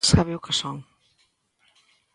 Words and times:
Sabe 0.09 0.31
o 0.35 0.43
que 0.45 0.53
son. 0.61 0.77